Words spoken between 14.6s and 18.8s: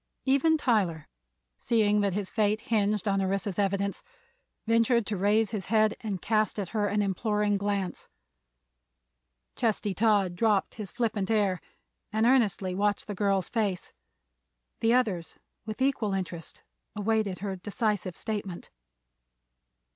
the others with equal interest awaited her decisive statement.